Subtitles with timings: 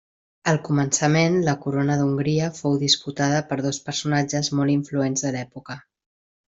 [0.51, 5.83] Al començament, la corona d'Hongria fou disputada per dos personatges molt influents de l'època.